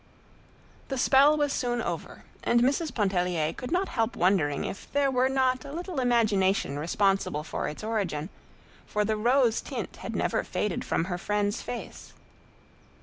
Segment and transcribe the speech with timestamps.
[0.87, 2.91] The spell was soon over, and Mrs.
[2.91, 7.83] Pontellier could not help wondering if there were not a little imagination responsible for its
[7.83, 8.29] origin,
[8.87, 12.13] for the rose tint had never faded from her friend's face.